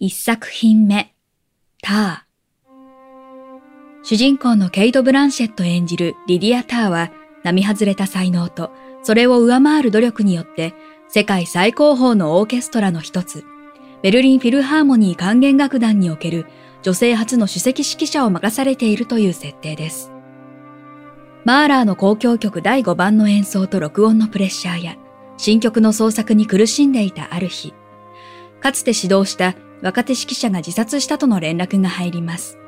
[0.00, 1.12] 一作品目、
[1.82, 2.68] ター。
[4.04, 7.10] 主人公のケイト・ブランシェット演じるリディア・ターは、
[7.42, 8.70] 並外れた才能と、
[9.02, 10.72] それを上回る努力によって、
[11.08, 13.44] 世界最高峰のオーケストラの一つ、
[14.00, 16.46] ベルリン・フィルハーモニー管弦楽団における
[16.82, 20.12] 女性初の首席指揮者を任されているという設定です。
[21.44, 24.96] マーラーの交響曲第5番の演奏と録音のプレッシャーや、
[25.38, 27.74] 新曲の創作に苦しんでいたある日、
[28.60, 32.58] かつて指導した若手指揮者が自殺したとの連絡が入ります。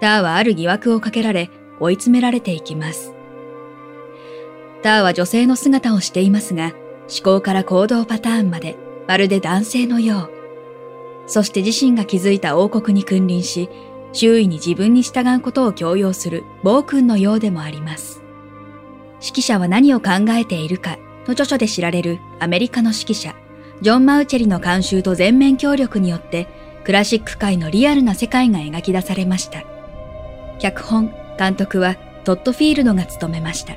[0.00, 1.50] ターはある疑惑をかけられ、
[1.80, 3.14] 追い詰められていきます。
[4.82, 6.72] ターは女性の姿をしていますが、
[7.08, 10.38] 思考から行動パターンまで、まるで男性のよう。
[11.26, 13.68] そして自身が築いた王国に君臨し、
[14.12, 18.22] 周囲に自分に従うことを強要する暴君のようでもあります。
[19.20, 23.34] 指揮者は何を考えているかの著書で知られるアメリカの指揮者、
[23.80, 26.48] ジョン・マウチェリの監修と全面協力によって、
[26.84, 29.62] クラシック界のリアルな世界が描き出されました。
[30.58, 33.74] 脚本、監督はトッドフィールドが務めました。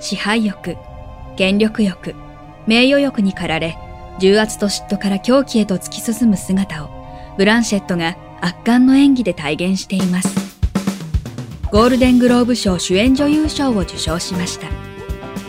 [0.00, 0.76] 支配欲、
[1.36, 2.14] 権力欲、
[2.66, 3.76] 名誉欲に駆られ、
[4.20, 6.90] 重圧と嫉妬から狂気へと突き進む姿を、
[7.36, 10.54] ブランシェットが圧巻の演技で体現しています。
[11.72, 14.68] ゴールデングローブ賞主演女優賞を受賞しました。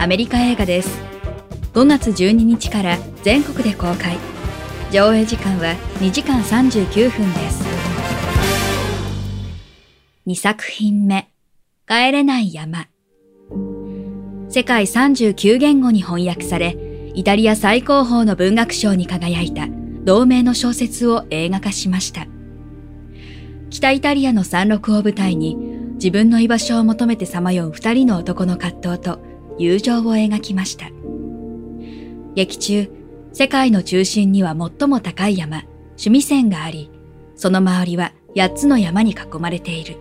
[0.02, 1.05] アメリカ映画です。
[1.76, 4.18] 5月12日から全国で公開。
[4.94, 7.66] 上映時間は2時間39分です。
[10.26, 11.28] 2作品目、
[11.86, 12.88] 帰れない山。
[14.48, 16.78] 世界39言語に翻訳され、
[17.14, 19.68] イタリア最高峰の文学賞に輝いた
[20.06, 22.26] 同名の小説を映画化しました。
[23.70, 25.58] 北イタリアの山麓を舞台に
[25.96, 29.20] 自分の居場所を求めてさまよう二人の男の葛藤と
[29.58, 30.90] 友情を描きました。
[32.36, 32.92] 劇中、
[33.32, 36.92] 世界の中心には最も高い山、趣味線があり、
[37.38, 39.96] その周りは八つの山に囲まれている。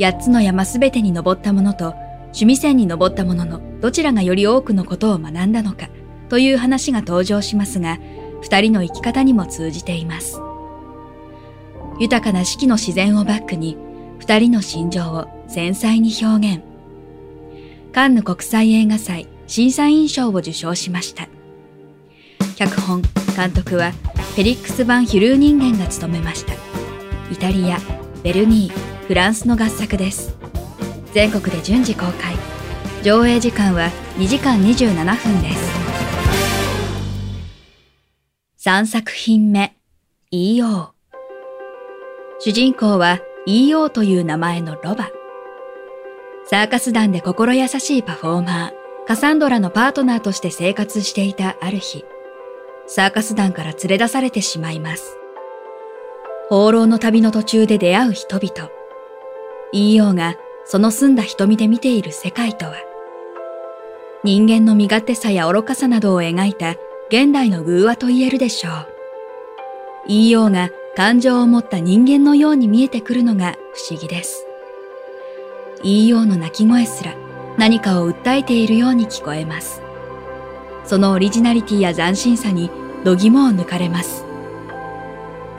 [0.00, 1.94] 八つの山すべてに登ったものと、
[2.26, 5.88] 趣味線に登ったもののどちらがより多くのことを学んだのか
[6.28, 7.98] という話が登場しますが、
[8.40, 10.40] 二人の生き方にも通じています。
[11.98, 13.76] 豊かな四季の自然をバックに、
[14.20, 16.62] 二人の心情を繊細に表現。
[17.92, 21.28] カンヌ国際映画祭審査員賞を受賞しました。
[22.56, 23.02] 脚本、
[23.34, 26.52] 監督はフェリックス・バン・ヒルー人間が務めました。
[27.32, 27.78] イタリア、
[28.22, 30.36] ベルギー、フランスの合作です。
[31.14, 32.36] 全国で順次公開。
[33.02, 35.78] 上映時間は2時間27分です。
[38.68, 39.72] 3作品目、
[40.30, 40.90] EO。
[42.40, 45.10] 主人公は EO という名前のロバ。
[46.44, 52.04] サーカス団で心優しいパフォーマー、カサンドラのパートナーとして生活していたある日、
[52.86, 55.16] サーカス団から連れ出されてしまいます。
[56.50, 58.70] 放浪の旅の途中で出会う人々。
[59.72, 60.36] EO が
[60.66, 62.74] その澄んだ瞳で見ている世界とは、
[64.24, 66.72] 人間の身勝手さや愚かさなどを描いた
[67.08, 68.88] 現代の偶話と言えるでしょう。
[70.10, 74.44] EO が感情を持った人間のように見えてくるのが不思議です。
[75.82, 77.14] EO の鳴き声すら
[77.58, 79.82] 何かを訴えているように聞こえます。
[80.84, 82.70] そのオリジナリティや斬新さに
[83.04, 84.24] 度肝を抜かれます。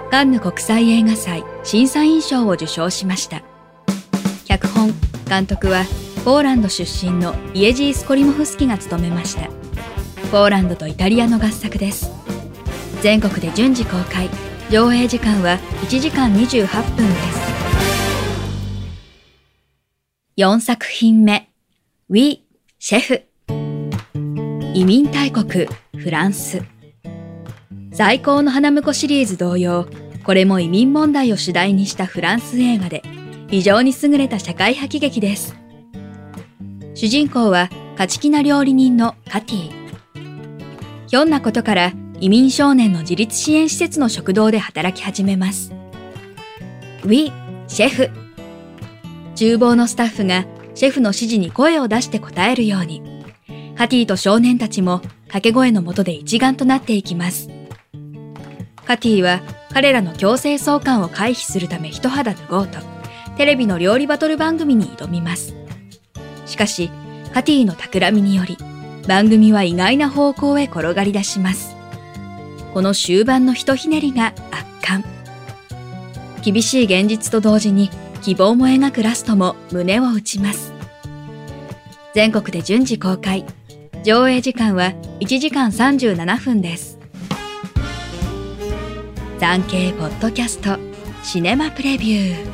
[0.10, 3.44] カンヌ国際映画祭審査員賞を受賞しました。
[4.46, 4.94] 脚本、
[5.28, 5.84] 監督は
[6.24, 9.50] ポーランド出身のイエジー・スコリモフスキが務めました。
[10.31, 12.10] ポーランドとイタリアの合作です。
[13.02, 14.30] 全国で順次公開、
[14.72, 17.40] 上映時間は1時間28分です。
[20.38, 21.49] 4作品目、
[22.11, 22.39] ウィ・
[22.79, 23.21] シェフ。
[24.73, 26.63] 移民大国、フランス。
[27.91, 29.88] 最高の花婿シリーズ同様、
[30.23, 33.03] これも移民問題を主題にしたフランス映画で、
[33.51, 35.56] 非常に優れた社会派喜劇です。
[36.95, 39.71] 主人公は勝ち気な料理人のカティ。
[41.06, 45.71] ひょんなことから移民少年の自立支援施設の食堂で働き始めます。
[47.03, 47.31] ウィ、
[47.67, 48.09] シェフ。
[49.35, 50.47] 厨房のスタッフが
[50.80, 53.04] シェフの指示に声を出して答えるように、
[53.76, 57.50] ハティと少年たちも掛け声のもとで一丸となっていきます。
[58.86, 59.42] カティは
[59.74, 62.80] 彼らの強制送還を回避するため一肌脱ごうと、
[63.36, 65.54] テレビの料理バトル番組に挑みます。
[66.46, 66.90] しかし、
[67.34, 68.58] カティの企みにより、
[69.06, 71.76] 番組は意外な方向へ転がり出します。
[72.74, 75.04] この終盤のひとひねりが圧巻。
[76.42, 77.90] 厳しい現実と同時に
[78.21, 80.74] 希望も描くラストも胸を打ちます。
[82.13, 83.45] 全国で順次公開。
[84.04, 87.00] 上映時間は1時間37分です。
[89.39, 90.77] 産経ポッドキャスト
[91.24, 92.45] シネマプレビュー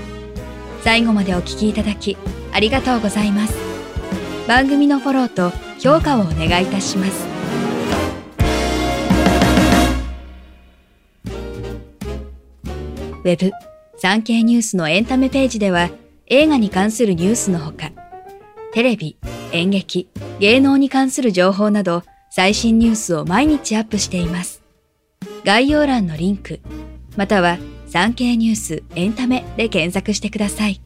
[0.83, 2.15] 最後までお聞きいただき
[2.51, 3.57] ありがとうございます
[4.47, 7.25] 番組のフォローと評価をお願いいたします
[13.23, 15.89] ウェブ産経ニュースのエンタメページでは
[16.27, 17.91] 映画に関するニュースのほか
[18.73, 19.17] テレビ、
[19.51, 20.09] 演劇、
[20.39, 24.63] 芸能に関する情報など最新ニュースを毎日アップしています
[25.45, 26.59] 概要欄のリンク、
[27.15, 27.57] または
[27.87, 30.81] 産経ニュースエンタメで検索してください。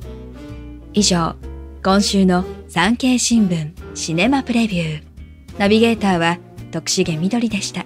[0.93, 1.35] 以上、
[1.83, 5.03] 今週の産経新聞シネマプレビュー。
[5.57, 6.37] ナビゲーターは
[6.71, 7.85] 徳重みどりでした。